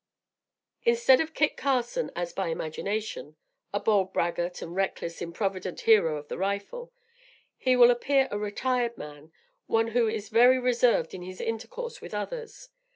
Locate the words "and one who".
9.19-10.07